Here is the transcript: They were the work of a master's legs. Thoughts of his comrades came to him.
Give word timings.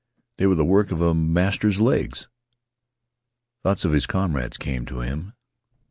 They 0.39 0.47
were 0.47 0.55
the 0.55 0.65
work 0.65 0.89
of 0.91 0.99
a 0.99 1.13
master's 1.13 1.79
legs. 1.79 2.27
Thoughts 3.61 3.85
of 3.85 3.91
his 3.91 4.07
comrades 4.07 4.57
came 4.57 4.83
to 4.87 5.01
him. 5.01 5.33